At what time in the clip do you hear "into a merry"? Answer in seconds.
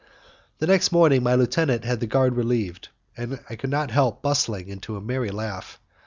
4.67-5.29